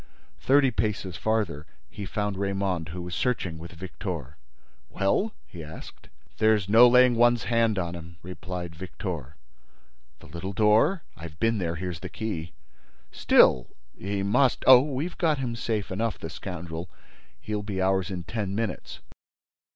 Thirty 0.39 0.71
paces 0.71 1.15
farther, 1.15 1.67
he 1.87 2.05
found 2.07 2.35
Raymonde, 2.35 2.89
who 2.89 3.03
was 3.03 3.13
searching 3.13 3.59
with 3.59 3.73
Victor. 3.73 4.35
"Well?" 4.89 5.35
he 5.45 5.63
asked. 5.63 6.09
"There's 6.39 6.67
no 6.67 6.87
laying 6.87 7.13
one's 7.13 7.43
hands 7.43 7.77
on 7.77 7.93
him," 7.93 8.17
replied 8.23 8.75
Victor. 8.75 9.35
"The 10.17 10.25
little 10.25 10.53
door?" 10.53 11.03
"I've 11.15 11.39
been 11.39 11.59
there; 11.59 11.75
here's 11.75 11.99
the 11.99 12.09
key." 12.09 12.53
"Still—he 13.11 14.23
must—" 14.23 14.63
"Oh, 14.65 14.81
we've 14.81 15.19
got 15.19 15.37
him 15.37 15.55
safe 15.55 15.91
enough, 15.91 16.17
the 16.17 16.31
scoundrel—He'll 16.31 17.61
be 17.61 17.79
ours 17.79 18.09
in 18.09 18.23
ten 18.23 18.55
minutes." 18.55 19.01